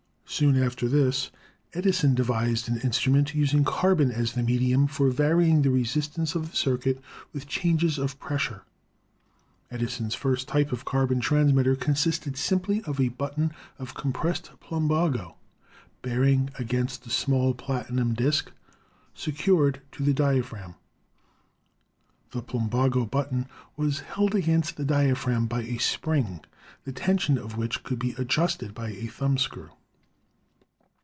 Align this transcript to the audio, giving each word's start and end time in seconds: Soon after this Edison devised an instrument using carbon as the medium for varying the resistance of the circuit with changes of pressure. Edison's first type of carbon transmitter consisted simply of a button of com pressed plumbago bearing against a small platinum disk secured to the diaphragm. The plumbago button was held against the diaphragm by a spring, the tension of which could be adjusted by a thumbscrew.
Soon 0.33 0.55
after 0.63 0.87
this 0.87 1.29
Edison 1.73 2.15
devised 2.15 2.69
an 2.69 2.79
instrument 2.79 3.35
using 3.35 3.65
carbon 3.65 4.09
as 4.11 4.31
the 4.31 4.41
medium 4.41 4.87
for 4.87 5.09
varying 5.09 5.61
the 5.61 5.69
resistance 5.69 6.35
of 6.35 6.49
the 6.49 6.55
circuit 6.55 7.01
with 7.33 7.49
changes 7.49 7.97
of 7.97 8.17
pressure. 8.17 8.63
Edison's 9.69 10.15
first 10.15 10.47
type 10.47 10.71
of 10.71 10.85
carbon 10.85 11.19
transmitter 11.19 11.75
consisted 11.75 12.37
simply 12.37 12.81
of 12.85 12.97
a 12.97 13.09
button 13.09 13.51
of 13.77 13.93
com 13.93 14.13
pressed 14.13 14.51
plumbago 14.61 15.35
bearing 16.01 16.49
against 16.57 17.05
a 17.05 17.09
small 17.09 17.53
platinum 17.53 18.13
disk 18.13 18.53
secured 19.13 19.81
to 19.91 20.01
the 20.01 20.13
diaphragm. 20.13 20.75
The 22.31 22.41
plumbago 22.41 23.05
button 23.05 23.47
was 23.75 23.99
held 23.99 24.33
against 24.33 24.77
the 24.77 24.85
diaphragm 24.85 25.45
by 25.47 25.63
a 25.63 25.77
spring, 25.77 26.39
the 26.85 26.93
tension 26.93 27.37
of 27.37 27.57
which 27.57 27.83
could 27.83 27.99
be 27.99 28.15
adjusted 28.17 28.73
by 28.73 28.91
a 28.91 29.07
thumbscrew. 29.07 29.67